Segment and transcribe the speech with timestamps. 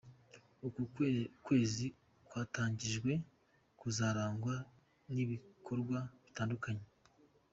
[0.67, 0.81] Uku
[1.45, 1.85] kwezi
[2.27, 3.11] kwatangijwe
[3.79, 4.55] kuzarangwa
[5.13, 6.85] n’ibikorwa bitandukanye.